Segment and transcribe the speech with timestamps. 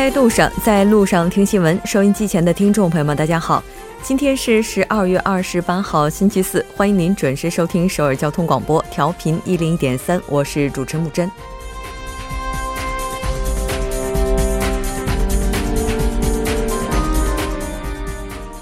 [0.00, 1.78] 在路上，在路上听新闻。
[1.84, 3.62] 收音机前的听众朋友们，大家好，
[4.02, 11.30] 今天是十二月二十八号，星期四，欢迎您准时收听首尔交通广播，调频一零一点三，我是主持人木真。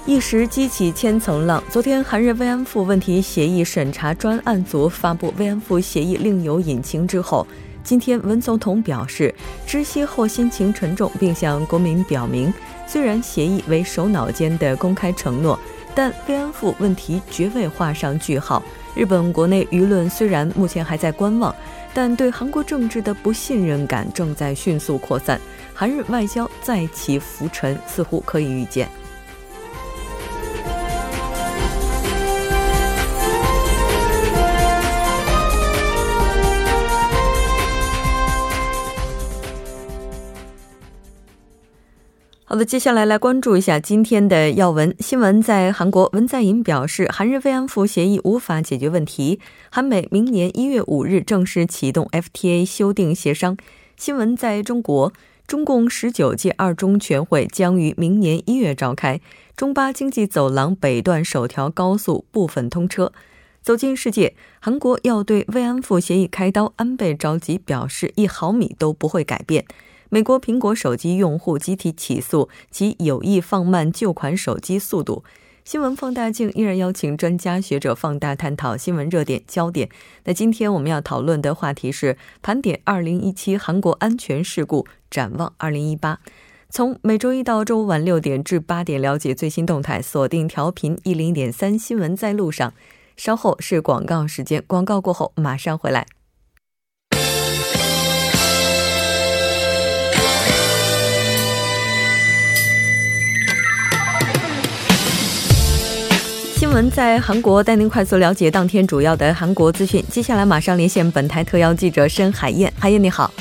[0.05, 1.63] 一时激起千层浪。
[1.69, 7.47] 昨天，韩日慰安妇问题协议审查专案组发布慰安妇协议另有隐情之后。
[7.83, 9.33] 今天，文总统表示
[9.65, 12.53] 知悉后心情沉重，并向国民表明，
[12.85, 15.59] 虽然协议为首脑间的公开承诺，
[15.95, 18.61] 但慰安妇问题绝未画上句号。
[18.95, 21.55] 日本国内舆论虽然目前还在观望，
[21.93, 25.39] 但对韩国政治的不信任感正在迅速扩散，
[25.73, 28.87] 韩日外交再起浮沉似乎可以预见。
[42.59, 45.41] 的，接下来来关注一下今天的要闻新闻。
[45.41, 49.39] 在韩国，文在寅表示，韩日慰安妇协议无法解决问题。
[49.71, 53.55] 韩美明年一月五日正式启动 FTA 修订协商。
[53.95, 55.13] 新闻在中国，
[55.47, 59.21] 中共十九届二中全会将于明年一月召开。
[59.55, 63.13] 中巴经济走廊北段首条高速部分通车。
[63.61, 69.63] 走进世界，韩国要对慰安妇协议开刀，安倍着急表示，一毫米都不会改变。
[70.09, 75.23] 美国苹果手机用户集体起诉其有意放慢旧款手机速度。
[75.63, 79.87] 新闻放大镜依然邀请专家学者放大探讨新闻热点焦点。
[80.23, 86.17] 那今天我们要讨论的话题是盘点2017韩国安全事故，展望2018。
[86.71, 92.73] 从每周一到周五晚六点至八点了解最新动态，锁定调频一零点三新闻在路上。
[93.15, 96.07] 稍后是广告时间，广告过后马上回来。
[106.69, 110.05] 新闻在韩国，带您快速了解当天主要的韩国资讯。
[110.07, 113.33] 接下来马上连线本台特邀记者申海燕，海燕你好，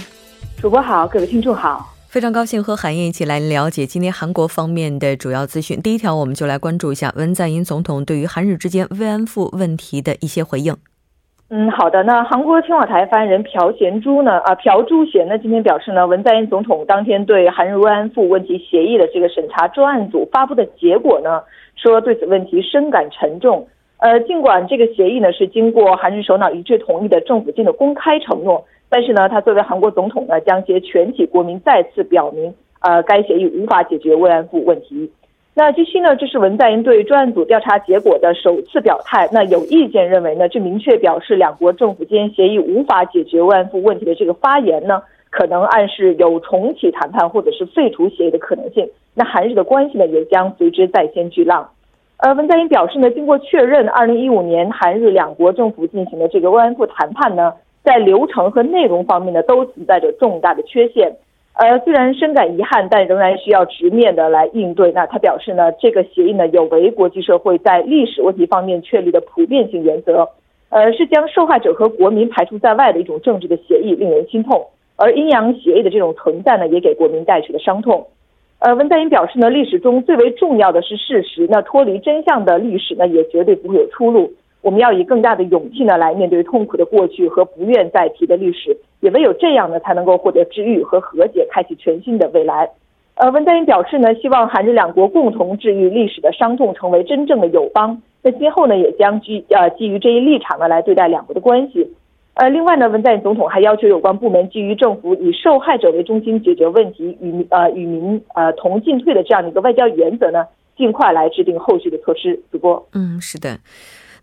[0.56, 5.78] 主播好，各位听众好，非常高兴和海燕一起来了解今天韩国方面的主要资讯。
[5.82, 10.74] 第一条，我们就来关注一下文在寅总统对于韩日之间慰安妇问题的一些回应。
[11.50, 12.02] 嗯，好的。
[12.02, 14.38] 那韩国青瓦台发言人朴贤珠呢？
[14.40, 15.38] 啊，朴珠贤呢？
[15.38, 21.42] 今天表示呢，文在寅总统当天对韩日慰安妇问题协议的这个审查专案组发布的结果呢？
[21.74, 23.66] 说对此问题深感沉重。
[23.96, 35.10] 呃，尽管这个协议呢是经过韩日首脑一致同意的政府间的公开承诺，但是呢，他作为韩国总统呢，将携全体国民再次表明，呃，该协议无法解决慰安妇问题。
[35.58, 39.28] 那据悉呢，这是文在寅对专案组调查结果的首次表态。
[39.32, 48.88] 那有意见认为呢，这明确表示两国政府间协议无法解决慰安妇问题的这个发言呢，可能暗示有重启谈判或者是废除协议的可能性。
[49.14, 51.68] 那韩日的关系呢，也将随之再掀巨浪。
[52.18, 57.52] 呃，文在寅表示呢，经过确认，二零一五年韩日两国政府进行的这个慰安妇谈判呢，
[57.82, 61.12] 在流程和内容方面呢，都存在着重大的缺陷。
[61.58, 64.92] 呃，虽然深感遗憾，但仍然需要直面的来应对。
[64.92, 70.28] 那他表示呢，这个协议呢，有违国际社会在历史问题方面确立的普遍性原则，
[70.68, 74.68] 呃，是将受害者和国民排除在外的一种政治的协议，令人心痛。
[74.94, 78.06] 而阴阳协议的这种存在呢，也给国民带去了伤痛。
[78.60, 84.32] 呃，文在寅表示呢，历史中最为重要的是事实，那脱离真相的历史呢，也绝对不会有出路。
[84.62, 92.68] 我们要以更大的勇气呢，来面对痛苦的过去和不愿再提的历史，也唯有这样呢，才能够获得治愈和和解，开启全新的未来。
[93.14, 98.00] 呃，文在寅表示呢，希望韩日两国共同治愈历史的伤痛，成为真正的友邦。
[98.22, 101.92] 那今后呢，也将基呃基于这一立场呢，来对待两国的关系。
[102.34, 110.44] 呃，另外呢，文在寅总统还要求有关部门基于政府以受害者为中心解决问题，与呃与民呃同进退的这样的一个外交原则呢，
[110.76, 112.40] 尽快来制定后续的措施。
[112.52, 113.58] 主播，嗯，是的。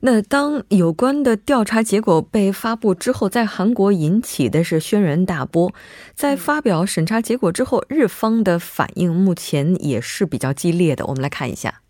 [0.07, 5.71] 那当有关的调查结果被发布之后，在韩国引起的是轩然大波。
[6.13, 11.07] 在发表审查结果之后，日方的反应目前也是比较激烈的。
[11.07, 11.81] 我们来看一下。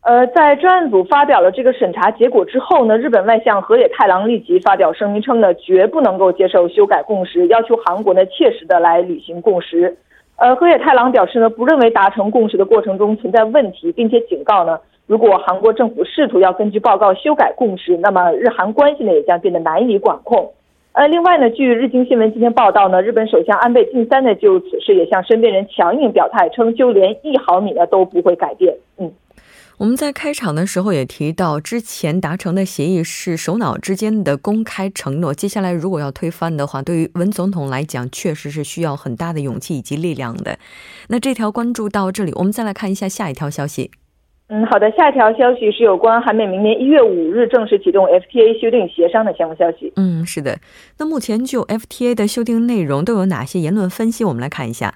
[0.00, 9.94] 呃，在专案组发表了这个审查结果之后呢，日本外相河野太郎立即发表声明称呢，绝不能够接受修改共识，要求韩国呢切实的来履行共识。
[10.36, 20.52] 呃，河野太郎表示呢，不认为达成共识的过程中存在问题，并且警告呢，如果韩国政府试图要根据报告修改共识，那么日韩关系呢也将变得难以管控。
[20.92, 28.74] 呃，另外呢，据日经新闻今天报道呢，日本首相安倍晋三呢就此事也向身边人强硬表态，称就连一毫米呢都不会改变。
[28.98, 29.12] 嗯。
[29.78, 35.34] 我们在开场的时候也提到，之前达成的协议是首脑之间的公开承诺。
[35.34, 40.58] 接下来如果要推翻的话，对于文总统来讲，确实是需要很大的勇气以及力量的。
[41.10, 43.90] 那这条关注到这里，我们再来看一下下一条消息。
[44.48, 49.92] 嗯，好的，下一条消息是有关韩美明年一月五日正式启动 FTA 修订协商的相关消息。
[49.96, 50.56] 嗯，是的。
[51.00, 54.24] 那目前就 FTA 的修订内容都有哪些言论分析？
[54.24, 54.94] 我们来看一下。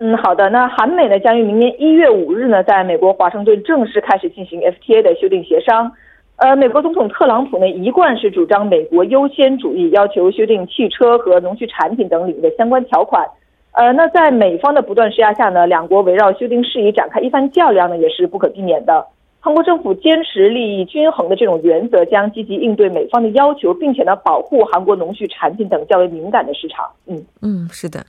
[0.00, 0.50] 嗯，好的。
[0.50, 5.92] 那韩美呢将于明年一月五日呢，在美国华盛顿正式开始进行 FTA 的修订协商。
[6.36, 13.24] 呃，美国总统特朗普呢一贯是主张美国优先主义，要求修订汽车和农畜产品等领域的相关条款。
[13.72, 19.06] 呃，那在美方的不断施压下呢，两国围绕修订事宜展开一番较量呢，也是不可避免的。
[19.38, 26.84] 韩国政府坚持利益均衡的这种原则，将积极应对美方的要求，并且呢，保护韩国农畜产品等较为敏感的市场。
[27.06, 28.04] 嗯嗯，是的。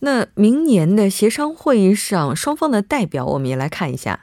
[0.00, 4.20] 那明年的协商会议上，双方的代表我们也来看一下。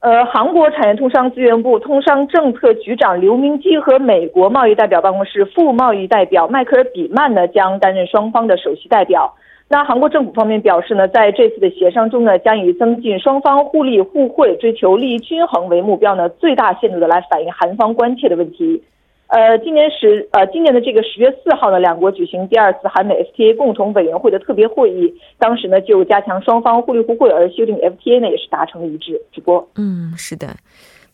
[0.00, 9.34] 呃，韩国产业通商资源部通商政策局长刘明基和美国贸易代表办公室副贸易代表迈克尔比曼呢，将担任双方的首席代表。
[9.70, 18.82] 那韩国政府方面表示呢，在这次的协商中呢，将以增进双方互利互惠、追求利益均衡为目标呢，最大限度的来反映韩方关切的问题。
[19.26, 29.20] 呃，今年十呃，今年的这个十月四号呢，两国举行第二次韩美 FTA 共同委员会的特别会议，当时呢就加强双方互利互惠而修订 FTA 呢也是达成了一致。
[29.30, 30.46] 直播，嗯，是的。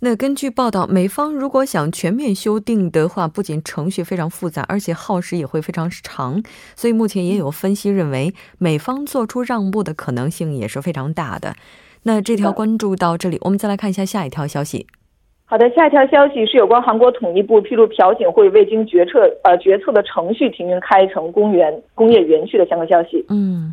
[0.00, 6.43] 那根据报道，美方如果想全面修订的话，不仅程序非常复杂，而且耗时也会非常长。
[6.76, 11.55] 所以目前也有分析认为，美方做出让步的可能性也是非常大的。
[12.02, 14.87] 那这条关注到这里，我们再来看一下下一条消息。
[15.46, 23.25] 好的，下一条消息是有关韩国统一部披露朴槿惠未经决策呃决策的程序停运开城公园工业园区的相关消息。
[23.29, 23.73] 嗯，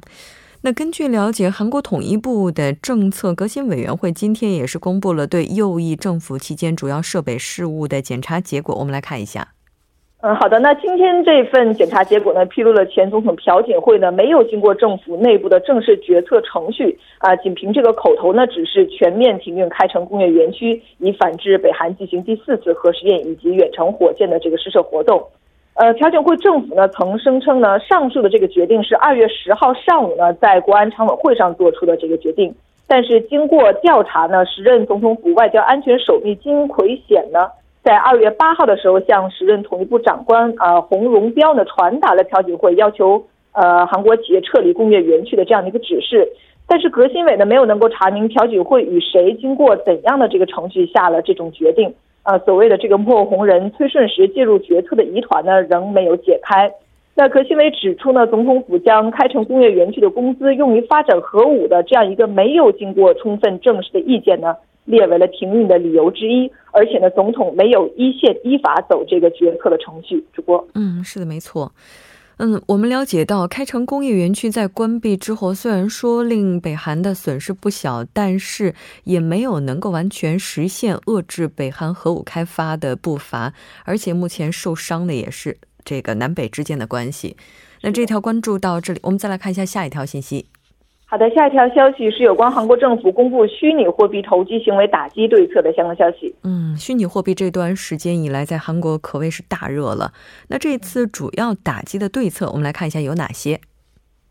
[0.64, 9.48] 那根据了解，韩国统一部的政策革新委员会今天也是公布了对右翼政府期间主要设备事务的检查结果，我们来看一下。
[10.22, 10.60] 嗯，好的。
[10.60, 25.24] 那今天这份检查结果呢，披露了前总统朴槿惠呢没有经过政府内部的正式决策程序啊，仅凭这个口头呢，只是全面停运开城工业园区，以反制北韩进行第四次核试验以及远程火箭的这个试射活动。
[25.76, 32.54] 呃，朴槿惠政府呢曾声称呢，上述的这个决定是二月十号上午呢在国安常委会上做出的这个决定，
[32.88, 37.50] 但是经过调查呢，时任总统府外交安全首秘金奎显呢。
[37.84, 46.28] 在二月八号的时候，向时任统一部长官啊洪荣彪呢传达了朴槿惠要求呃韩国企业撤离工业园区的这样的一个指示，
[46.68, 51.92] 但是革新委呢没有能够查明朴槿惠与谁经过怎样的这个程序下了这种决定，
[52.24, 56.72] 呃所谓的这个幕后红人崔顺实介入决策的疑团呢仍没有解开。
[57.14, 64.56] 那革新委指出呢，总统府将开城工业园区的工资用于发展核武的这样一个没有经过充分证实的意见呢。
[64.86, 70.26] 列为了停运的理由之一，而且呢，总统没有依宪依法走这个决策的程序。
[70.34, 71.72] 主播，嗯，是的，没错。
[72.44, 78.74] 嗯，我们了解到，开城工业园区在关闭之后，虽然说令北韩的损失不小，但是
[79.04, 83.54] 也没有能够完全实现遏制北韩核武开发的步伐，
[83.86, 85.56] 而且目前受伤的也是
[85.86, 87.38] 这个南北之间的关系。
[87.82, 90.48] 那这条关注到这里，我们再来看一下下一条信息。
[91.12, 96.34] 好的，下一条消息是有关韩国政府公布虚拟货币投机行为打击对策的相关消息。
[96.46, 100.14] 嗯，虚拟货币这段时间以来在韩国可谓是大热了。
[100.48, 103.60] 那这次主要打击的对策，我们来看一下有哪些。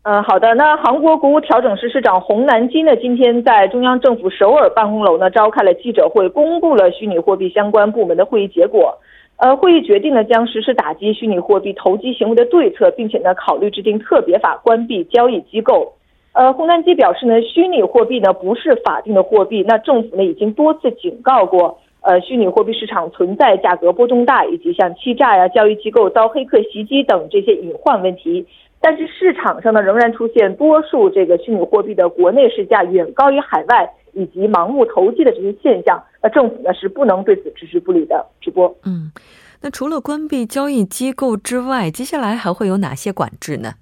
[0.01, 0.55] 嗯，好的。
[0.55, 8.97] 那韩国国务调整室室长洪南基呢，今天在中央政府首尔办公楼呢召开了记者会，公布了虚拟货币相关部门的会议结果。
[9.37, 15.93] 呃，会议决定呢将实施打击虚拟货币投机行为的对策，并且呢考虑制定特别法，关闭交易机构。
[16.33, 19.65] 呃，洪南基表示呢，虚拟货币呢不是法定的货币。
[19.67, 28.47] 那政府呢已经多次警告过，呃，虚拟货币市场存在价格波动大，以及像欺诈呀、交易机构遭黑客袭击等这些隐患问题。
[28.79, 36.01] 但是市场上呢仍然出现多数这个虚拟货币的国内市价远高于海外，以及盲目投机的这些现象。
[36.23, 38.25] 那政府呢是不能对此置之不理的。
[38.39, 39.11] 直播，嗯，
[39.61, 43.73] 那除了关闭交易机构之外，接下来还会有哪些管制呢？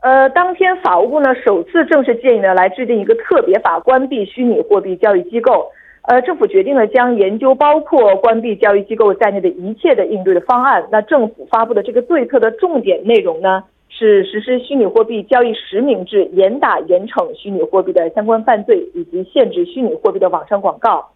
[0.00, 5.72] 呃，当天法务部呢首次正式建议呢来制定一个特别法，关闭虚拟货币交易机构。
[6.02, 10.86] 呃，政府决定呢将研究包括关闭交易机构在内的一切的应对的方案。
[10.90, 21.08] 那政府发布的这个对策的重点内容呢是实施虚拟货币交易实名制，严打严惩虚拟货币的相关犯罪，以及限制虚拟货币的网上广告。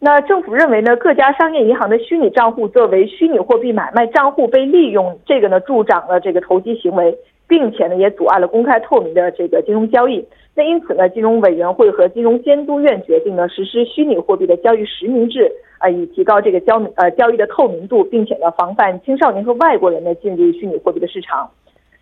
[0.00, 7.16] 那政府认为呢，各家商业银行的虚拟账户作为虚拟货币买卖账户被利用，这个呢助长了这个投机行为。
[7.48, 10.24] 并且呢也阻碍了公开透明的这个金融交易。
[10.54, 21.50] 那因此呢，金融委员会和金融监督院决定呢实施虚拟货币的交易实名制，啊，以提高这个交呃交易的透明度，并且呢防范青少年和外国人呢进入虚拟货币的市场。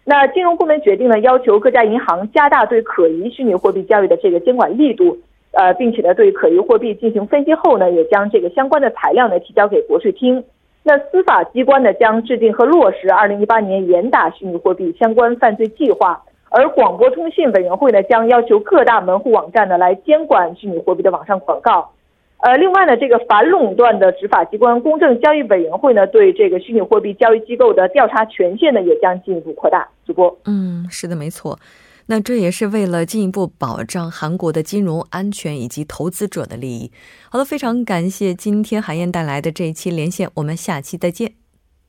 [0.05, 5.19] 那金融部门决定呢要求各家银行加大对可疑虚拟货币交易的这个监管力度，
[5.53, 10.45] 呃，并且呢对可疑货币进行分析后呢，也将这个相关的材料呢提交给国税厅。
[10.85, 16.23] 那司法机关呢将制定和落实二零一八年严打虚拟货币相关犯罪计划。
[16.51, 21.91] 而广播通信委员会呢，将要求各大门户网站呢来监管虚拟货币的网上广告。
[22.39, 29.89] 呃，另外呢，这个反垄断的执法机关公正交易委员会呢，对这个虚拟货币交易机构的调查权限呢，也将进一步扩大。
[30.07, 31.59] 主播，嗯，是的，没错。
[32.07, 36.93] 那这也是为了进一步保障韩国的金融安全以及投资者的利益。
[37.31, 41.35] 好的，非常感谢今天韩燕带来的这一期连线，我们下期再见。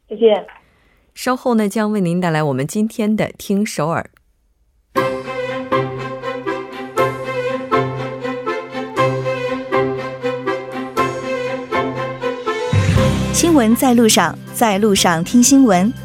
[0.07, 0.45] 谢谢。
[1.13, 4.09] 稍后呢，将为您带来我们今天的听首尔。
[13.33, 16.04] 新闻在路上，在路上听新闻。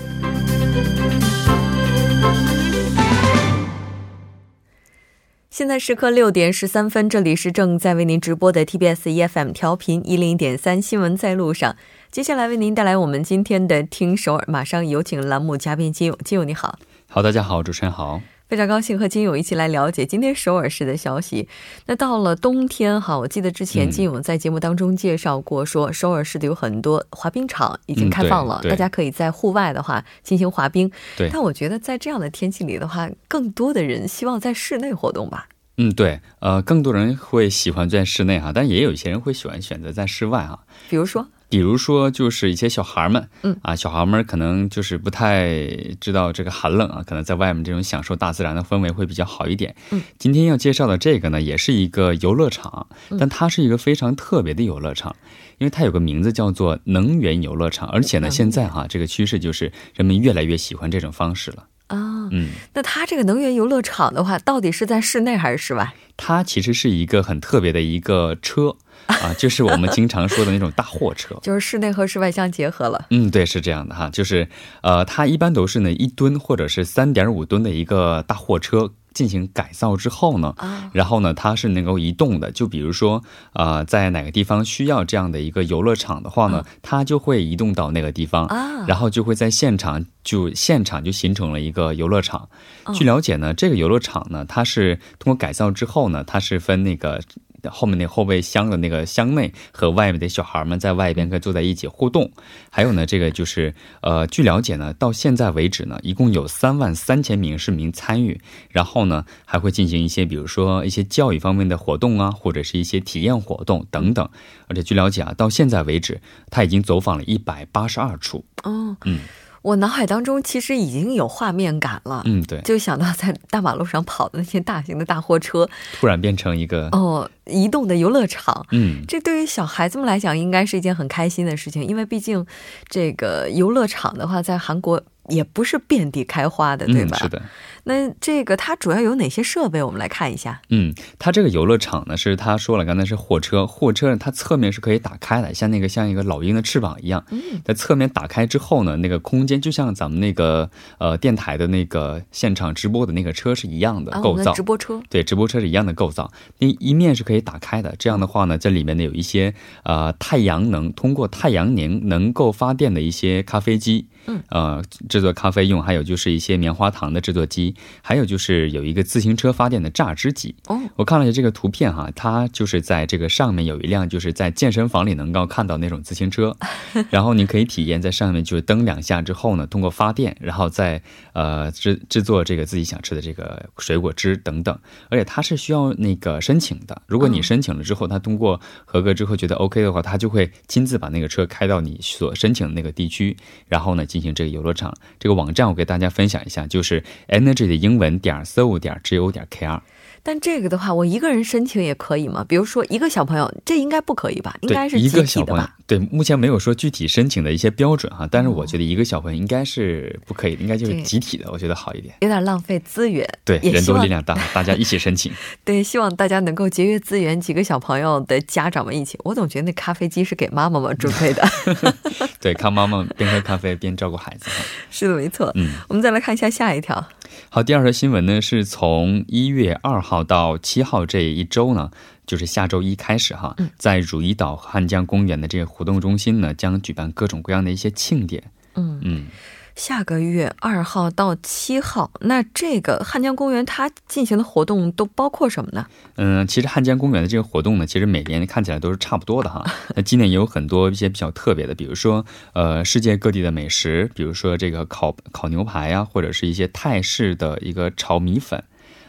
[5.51, 11.75] 现在时刻六点十三分，这里是正在为您直播的 TBS EFM 调频一零点三新闻在路上。
[12.09, 16.17] 接下来为您带来我们今天的听首尔，马上有请栏目嘉宾金勇。
[16.23, 16.79] 金勇你好，
[17.09, 18.21] 好，大家好，主持人好。
[18.51, 21.47] 非常高兴和金勇一起来了解今天首尔市的消息。
[21.85, 30.91] 那到了冬天哈，我记得之前金勇在节目当中介绍过，说首尔市的有很多滑冰场已经开放了，大家可以在户外的话进行滑冰。
[31.15, 35.47] 对，但我觉得在这样的天气里的话，更多的人希望在室内活动吧。
[35.77, 40.65] 嗯，对，呃，更多人会喜欢在室内哈，但也有一些人会喜欢选择在室外哈。
[40.89, 41.25] 比如说。
[41.51, 45.67] 比如说，就是一些小孩们，嗯啊，小孩们可能就是不太
[45.99, 49.75] 知道这个寒冷啊，可能在外面这种享受大自然的氛围会比较好一点。
[49.91, 52.87] 嗯，今天要介绍的这个呢，也是一个游乐场，
[53.19, 55.13] 但它是一个非常特别的游乐场，
[55.57, 61.67] 因为它有个名字叫做能源游乐场，而且呢，现在哈这个趋势就是人们越来越喜欢这种方式了。
[61.91, 65.93] 啊，嗯，那它这个能源游乐场的话，到底是在室内还是室外？
[66.17, 68.75] 它其实是一个很特别的一个车。
[69.07, 73.07] 啊，就是我们经常说的那种大货车， 就是室内和室外相结合了。
[73.09, 74.47] 嗯，对，是这样的哈，就是
[74.83, 80.55] 呃，它一般都是呢一吨或者是三点五吨的一个大货车进行改造之后呢，
[80.93, 82.51] 然后呢它是能够移动的。
[82.51, 88.47] 就比如说呃，在哪个地方需要这样的一个游乐场的话呢，它就会移动到那个地方，
[88.87, 92.49] 然后就会在现场就现场就形成了一个游乐场。
[92.93, 97.21] 据了解呢，这个游乐场呢，它是通过改造之后呢，它是分那个。
[97.69, 102.31] 后面那后备箱的那个箱内和外面的小孩们在外边可以坐在一起互动。
[102.69, 108.39] 还有呢，这个就是呃，据了解呢，到现在为止呢，一共有三万三千名市民参与。
[108.69, 114.27] 然后呢，还会进行一些，比如说一些教育方面的活动啊，或者是一些体验活动等等。
[114.67, 118.45] 而且据了解啊，到现在为止，他已经走访了一百八十二处。
[118.63, 119.19] 哦，嗯。
[119.61, 132.45] 我脑海当中其实已经有画面感了，嗯，对，就想到在大马路上跑的那些大型的大货车，突然变成一个哦移动的游乐场，嗯，这对于小孩子们来讲应该是一件很开心的事情，因为毕竟
[132.89, 135.01] 这个游乐场的话，在韩国。
[135.31, 137.17] 也不是遍地开花的，对吧？
[137.17, 137.41] 是的。
[137.83, 139.81] 那这个它主要有哪些设备？
[139.81, 140.61] 我们来看一下。
[140.69, 147.25] 嗯，它这个游乐场呢，是他说了，刚才是货车，货车它侧面是可以打开的，像那个像一个老鹰的翅膀一样。
[147.31, 150.69] 嗯，在侧面打开之后呢，那个空间就像咱们那个
[150.99, 154.53] 呃电台的那个现场直播的那个车是一样的构造。
[154.53, 155.01] 直播车。
[155.09, 156.31] 对，直播车是一样的构造。
[156.59, 164.05] 那一面是可以打开的，这样的话呢，这里面呢有一些呃太阳能，通过太阳能能够发电的一些咖啡机。
[164.27, 164.83] 嗯，呃，
[165.21, 170.55] 制作咖啡用，还有就是一些棉花糖的制作机，还有就是有一个自行车发电的榨汁机。
[170.67, 176.57] 哦，我看了一下这个图片哈，它就是在这个上面有一辆，就是在健身房里能够看到那种自行车，
[177.11, 180.99] 然后你可以体验在上面就是蹬两下之后呢，通过发电，然后再
[181.33, 184.75] 呃制制作这个自己想吃的这个水果汁等等，
[185.09, 193.37] 而且它是需要那个申请的，如果你申请了之后，它通过合格之后觉得 OK 的话，他就会亲自把那个车开到你所申请的那个地区，
[193.67, 194.01] 然后呢。
[194.11, 199.79] 进行这个游乐场，这个网站我给大家分享一下，就是 energy 的英文点 so 点 go 点 kr。
[200.23, 202.45] 但这个的话，我一个人申请也可以吗？
[202.47, 204.55] 比如说一个小朋友，这应该不可以吧？
[204.61, 205.67] 应该是一个小朋友。
[205.87, 212.13] 对，目前没有说具体申请的一些标准哈，但是我觉得一个小朋友应该是不可以的，应该就是集体的，我觉得好一点。
[212.21, 213.27] 有点浪费资源。
[213.43, 215.31] 对，人多力量大，大家一起申请。
[215.65, 219.19] 对，希望大家能够节约资源，几个小朋友的家长们一起。
[219.23, 221.43] 我总觉得那咖啡机是给妈妈们准备的。
[222.39, 224.49] 对，看妈妈边喝咖啡边照顾孩子。
[224.91, 225.51] 是的，没错。
[225.55, 227.05] 嗯，我们再来看一下下一条。
[227.49, 231.91] 好，第二条新闻呢，是从一月二号到七号这一周呢，
[232.25, 238.51] 就是下周一开始哈，在汝矣岛汉江公园的这个活动中心呢，将举办各种各样的一些庆典。
[238.75, 239.27] 嗯嗯。
[239.75, 245.87] 下个月二号到七号，那这个汉江公园它进行的活动都包括什么呢？
[246.15, 249.65] 嗯，其实汉江公园的这个活动呢，其实每年看起来都是差不多的哈。
[249.95, 258.63] 那今年也有很多一些比较特别的，比如说呃世界各地的美食，比如说这个烤烤牛排呀，或者是一些泰式的一个炒米粉。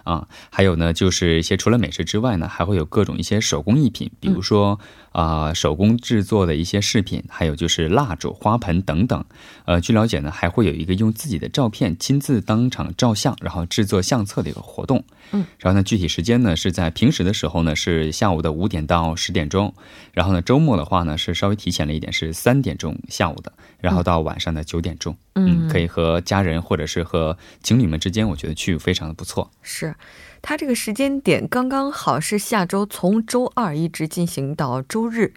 [0.04, 4.78] 啊，还有呢，就是一些除了美食之外呢，还会有各种一些手工艺品，比如说
[5.12, 9.25] 啊，手工制作的一些饰品，还有就是蜡烛、花盆等等。
[9.64, 15.04] 呃，据了解呢，还会有一个用自己的照片亲自当场照相，然后制作相册的一个活动。
[15.30, 19.73] 嗯，然后呢，具体时间呢是在平时的时候呢是下午的五点到十点钟，
[20.12, 25.16] 然后呢周末的话呢是稍微提前了一点，是三点钟下午的，然后到晚上的九点钟。
[25.35, 29.50] 嗯，可以和家人或者是和情侣们之间，我觉得去非常的不错。
[29.62, 29.92] 是，
[30.41, 35.33] 它这个时间点刚刚好是下周从周二一直进行到周日，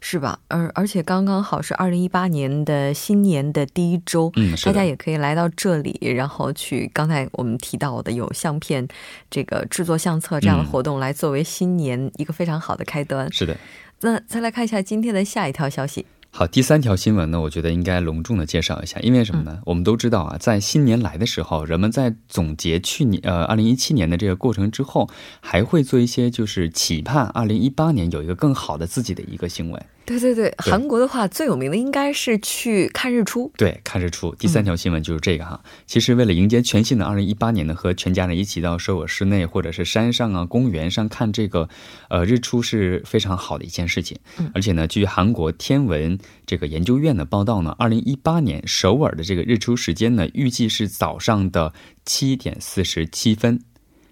[0.00, 0.38] 是吧？
[0.48, 8.86] 而而且刚刚好是二零一八年的新年的第一周，嗯，大家也可以来到这里，然后去刚才我们提到的有相片、
[9.30, 13.30] 这个制作相册这样的活动，来作为新年一个非常好的开端。
[13.32, 13.56] 是的，
[14.00, 16.06] 那再来看一下今天的下一条消息。
[16.36, 19.58] 好，第三条新闻呢，我觉得应该隆重的介绍一下，因为什么呢？
[19.64, 25.08] 我们都知道啊，在新年来的时候，人们在总结去年呃二零一七年的这个过程之后，
[25.40, 29.82] 还会做一些就是期盼二零一八年有一个更好的自己的一个行为。
[30.06, 33.52] 对对对，韩国的话最有名的应该是去看日出。
[33.56, 34.32] 对，看日出。
[34.36, 35.60] 第三条新闻就是这个哈。
[35.84, 41.68] 其实为了迎接全新的二零一八年呢，和全家人一起到首尔市内或者是山上啊、公园上看这个
[42.08, 44.16] 呃日出是非常好的一件事情。
[44.38, 44.48] 嗯。
[44.54, 46.16] 而且呢，据韩国天文
[46.46, 53.60] 这个研究院的报道呢，二零一八年首尔的这个日出时间呢，预计是早上的七点四十七分。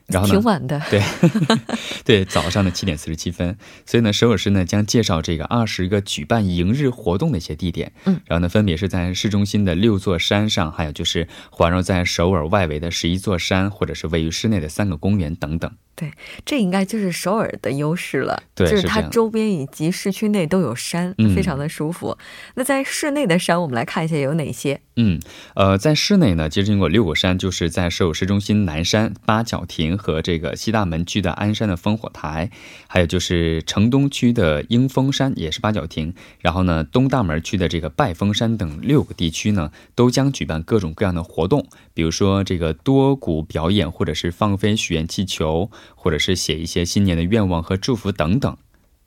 [0.07, 0.35] 然后呢？
[0.35, 1.03] 挺晚的， 对，
[2.05, 3.57] 对，早上的七点四十七分。
[3.87, 7.93] 所以呢，首尔市呢将介绍这个二十个举办迎日活动的一些地点。
[8.05, 15.73] 嗯，然后呢，分别是在市中心的六座山上，还有就是环绕在首尔外围的十一座山，或者是位于市内的三个公园等等。
[15.97, 16.11] 对，
[16.45, 22.19] 这应该就是首尔的优势了，对就是它周边以及市区内都有山，非常的舒服。
[22.55, 24.81] 那在室内的山，我们来看一下有哪些。
[24.97, 25.21] 嗯，
[25.55, 32.51] 呃，在室内呢，其实经过六个山，就是在首尔市中心南山八角亭和这个西大门区的鞍山的烽火台，
[32.87, 48.57] 还有就是城东区的英峰山也是八角亭，然后呢，东大门区的这个拜峰山等六个地区呢，都将举办各种各样的活动，比如说这个多鼓表演，或者是放飞许愿气球，或者是写一些新年的愿望和祝福等等，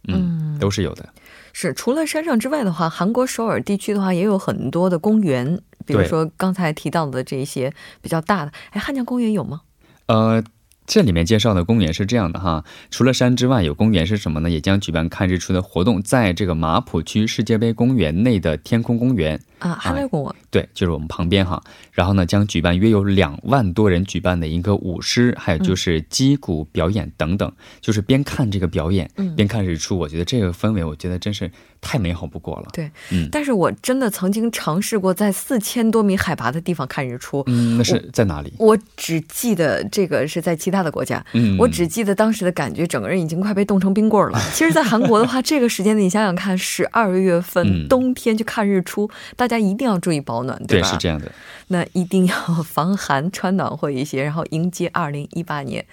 [0.07, 1.09] 嗯，都是有的。
[1.53, 5.61] 是除了山上之外的话，韩国首尔地区的话也有很多的公园。
[5.85, 9.61] 比如说刚才提到的这些比较大的，哎，汉江公园有吗？
[10.07, 10.43] 呃，
[10.87, 14.49] 这里面介绍的公园是这样的哈，除了山之外，有公园是什么呢？
[14.49, 19.39] 也将举办看日出的活动，在这个马浦区世界杯公园内的天空公园。
[19.59, 21.61] 啊，哈雷公园对，就是我们旁边哈。
[21.91, 27.51] 然后呢，将举办约有两万多人举办的一个舞狮，还有就是击鼓表演等等。
[27.81, 32.67] 就是边看这个表演，边看日出，我觉得这个氛围，我觉得真是太美好不过了。
[32.71, 33.27] 对，嗯。
[33.31, 37.43] 但是我真的曾经尝试过在四千多米海拔的地方看日出。
[37.47, 38.53] 嗯，那是在哪里？
[38.59, 41.25] 我只记得这个是在其他的国家。
[41.33, 44.39] 嗯，我只记得当时的感觉，整个人已经快被冻成冰棍了。
[44.53, 50.89] 其实，在韩国的话，这个时间你想想看，十二月份冬天去看日出，大大家一定要注意保暖，对吧？
[50.89, 51.31] 对，是这样的。
[51.69, 52.35] 那一定要
[52.65, 55.85] 防寒，穿暖和一些，然后迎接二零一八年。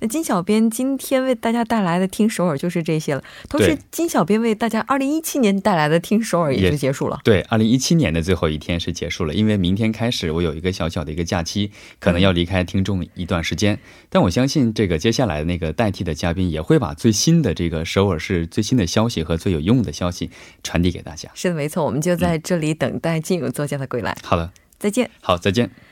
[0.00, 3.22] 那金小编今天为大家带来的听首尔就是这些了。
[3.48, 7.20] 同时，金小编为大家二零一七年带来的听首尔也是结束了。
[7.24, 13.78] 对，二零一七年的最后一天是结束了，因为明天开始我有一个小小的一个假期，可能要离开听众一段时间。
[14.08, 20.30] 但我相信，这个接下来的那个代替的嘉宾也会把最新的这个首尔市最新的消息和最有用的消息
[20.62, 21.28] 传递给大家。
[21.34, 24.16] 是的，没错，我们就在这里等待金勇作家的归来。
[24.22, 25.10] 好了，再见。
[25.20, 25.87] 好，再见。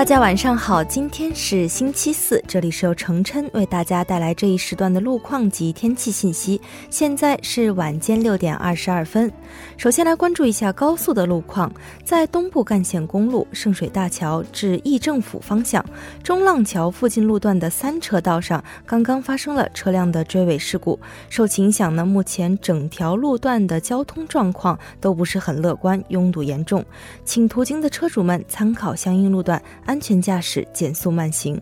[0.00, 6.58] 大家晚上好，今天是星期四，这里是由程琛为大家带来这一时段的路况及天气信息。
[6.88, 9.30] 现在是晚间六点二十二分。
[9.76, 11.70] 首先来关注一下高速的路况，
[12.02, 15.84] 在东部干线公路圣水大桥至议政府方向
[16.22, 20.98] 中浪桥附近路段的三车道上，刚刚发生了车辆的追尾事故。
[21.28, 26.82] 受其影响呢，目前整条路段的交通状况都不是很乐观，拥堵严重，
[27.22, 29.62] 请途经的车主们参考相应路段。
[29.90, 31.60] 安全驾驶，减速慢行。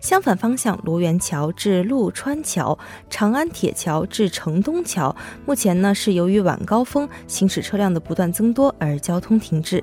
[0.00, 5.16] 相反方向，卢园桥至陆川桥、长安铁桥至城东桥，
[5.46, 9.82] 目前呢是由于晚高峰行驶车辆的不断增多而交通停滞。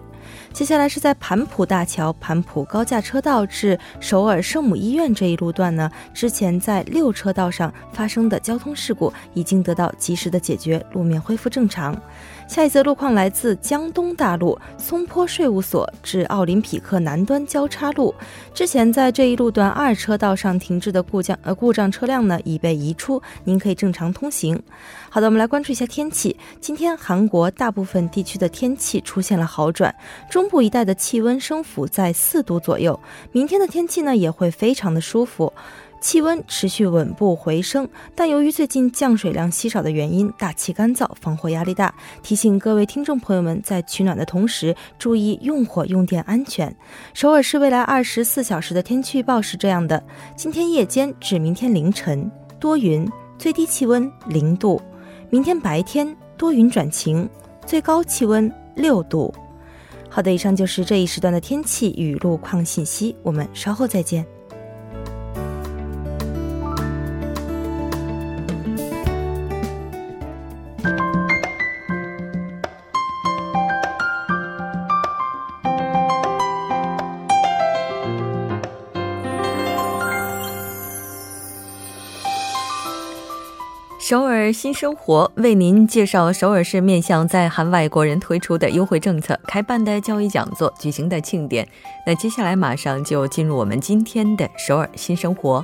[0.53, 11.99] 接下来是在盘浦大桥盘浦高架车道至首尔圣母医院这一路段呢，之前在六车道上发生的交通事故已经得到及时的解决，路面恢复正常。
[12.47, 18.15] 下一则路况来自江东大路松坡税务所至奥林匹克南端交叉路，
[18.53, 24.59] 之前在这一路段二车道上停滞的故障呃故障车辆呢已被移出，您可以正常通行。
[25.09, 26.35] 好的，我们来关注一下天气。
[26.61, 29.93] 今天韩国大部分地区的天气出现了好转，
[30.29, 32.97] 中部一带的气温升幅在四度左右。
[33.33, 35.51] 明天的天气呢也会非常的舒服。
[35.99, 41.93] 气温持续稳步回升，但由于最近降水量稀少的原因，大气干燥，防火压力大。
[42.21, 46.73] 提醒各位听众朋友们，在取暖的同时，注意用火用电安全。
[47.13, 50.01] 首尔市未来二十四小时的天气预报是这样的：
[50.35, 52.29] 今天夜间至明天凌晨
[52.59, 54.79] 多云，最低气温零度；
[55.29, 57.27] 明天白天多云转晴，
[57.65, 59.33] 最高气温六度。
[60.09, 64.25] 好的，以上就是这一时段的天气与路况信息，我们稍后再见。
[84.51, 91.67] 新生活为您介绍首尔市面向在韩外国人推出的优惠政策、开办的教育讲座、举行的庆典。
[92.05, 95.63] 那接下来马上就进入我们今天的首尔新生活。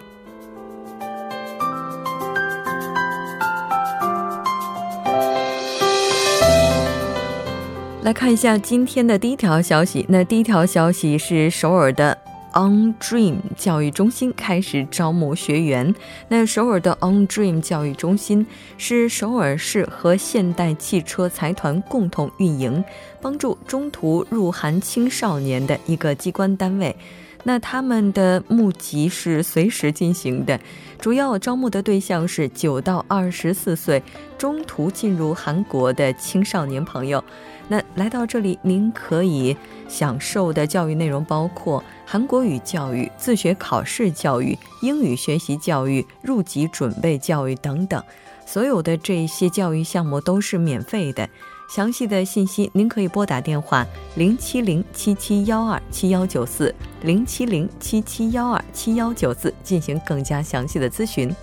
[8.04, 10.06] 来看一下今天的第一条消息。
[10.10, 12.33] 那第一条消息是首尔的。
[12.54, 15.94] On Dream 教育中心开始招募学员。
[16.28, 18.46] 那首尔的 On Dream 教育中心
[18.78, 22.84] 是首尔市和现代汽车财团共同运营，
[23.20, 26.96] 帮助中途入韩青少年的一个机关单位。
[27.44, 30.60] 那他们的募集是随时进行的，
[30.98, 34.02] 主要招募的对象是九到二十四岁
[34.38, 37.24] 中途进入韩国的青少年朋友。
[37.68, 39.56] 那来到这里，您可以
[39.88, 48.02] 享受的教育内容包括韩国语教育、自学考试教育、英语学习教育、入籍准备教育等等。
[48.46, 51.30] 所有的这些教育项目都是免费的。
[51.74, 53.84] 详细的信息，您可以拨打电话
[54.14, 61.34] 零七零七七幺二七幺九四零七零七七幺二七幺九四进行更加详细的咨询。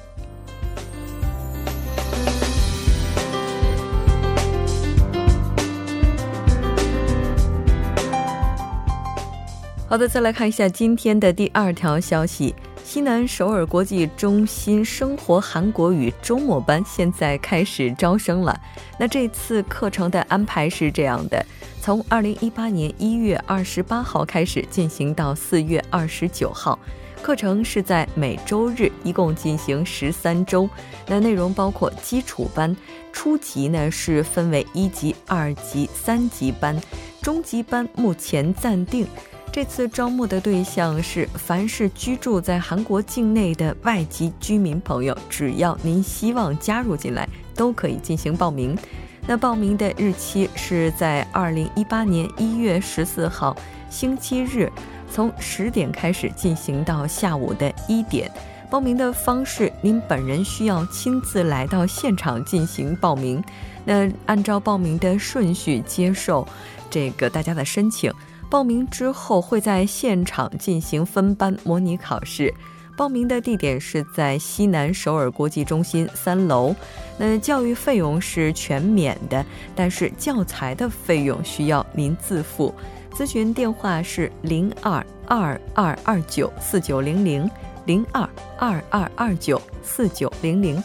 [9.88, 12.54] 好的，再来看一下今天的第二条消息：
[12.92, 18.60] 西南首尔国际中心生活韩国语周末班现在开始招生了。
[18.98, 21.46] 那这次课程的安排是这样的：
[21.80, 26.76] 从二零一八年一月二十八号开始进行到四月二十九号，
[27.22, 30.68] 课程是在每周日，一共进行十三周。
[31.06, 32.76] 那内容包括基础班，
[33.12, 36.76] 初级呢是分为一级、二级、三级班，
[37.22, 39.06] 中级班目前暂定。
[39.52, 48.78] 这次招募的对象是凡是居住在韩国境内的外籍居民朋友，只要您希望加入进来，都可以进行报名。
[49.26, 53.54] 那报名的日期是在二零一八年一月十四号
[53.90, 54.70] 星期日，
[55.10, 58.30] 从十点开始进行到下午的一点。
[58.70, 63.42] 报名的方式，您本人需要亲自来到现场进行报名。
[63.84, 66.46] 那按照报名的顺序接受
[66.88, 68.12] 这个大家的申请。
[68.50, 72.52] 报名之后会在现场进行分班模拟考试，
[72.96, 76.74] 报名的地点是在西南首尔国际中心三楼。
[77.16, 82.74] 那教育费用是全免的，但是教材的费用需要您自付。
[83.14, 87.48] 咨询电话是零二二二二九四九零零
[87.86, 90.82] 零二二二二九四九零零。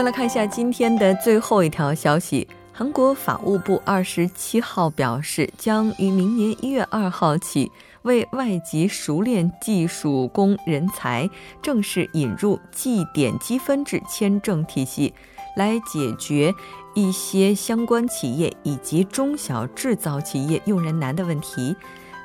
[0.00, 2.48] 再来看一下今天的最后一条消息。
[2.72, 11.28] 韩国法务部二十七号表示，将于明年一月二号起，为外籍熟练技术工人才
[11.60, 15.12] 正式引入计点积分制签证体系，
[15.54, 16.54] 来解决
[16.94, 21.76] 一些相关企业以及中小制造企业用人难的问题。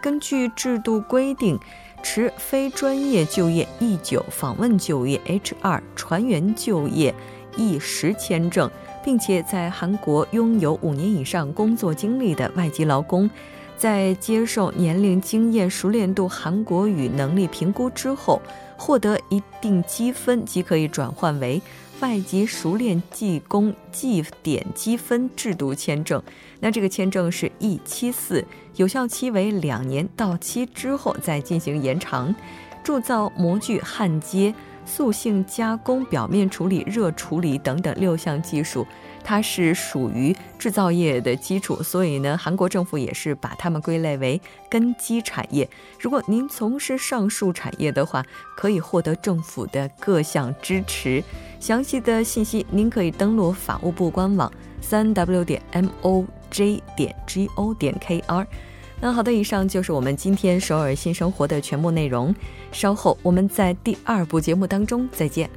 [0.02, 1.60] 根据制度规定，
[2.02, 7.14] 持非专业就业 E 九访问就业 H 二船员就业。
[7.58, 8.70] E 十签证，
[9.04, 13.30] 并且在韩国拥有五年以上工作经历的外籍劳工，
[13.78, 18.42] 在接受年龄、经验、熟练度、韩国语能力评估之后，
[18.78, 21.62] 获得一定积分，即可以转换为
[22.02, 26.22] 外籍熟练技工计点积分制度签证。
[26.60, 32.36] 那这个签证是 E 七四，有效期为两年，到期之后再进行延长。
[32.84, 34.54] 铸造模具焊接。
[34.86, 38.86] 塑性加工、表面处理、热处理等等六项技术，
[39.24, 45.68] 它是属于制造业的基础，所以呢，韩国政府也是把它们归类为根基产业。
[46.00, 48.24] 如果您从事上述产业的话，
[48.56, 51.24] 可以获得政府的各项支持。
[51.60, 58.48] 详细的信息您可以登录法务部官网：三 w 点 m o j 点 g o 点 k r。
[59.02, 62.34] 那好的，以上就是我们今天首尔新生活的全部内容。
[62.72, 65.50] 稍后我们在第二部节目当中再见。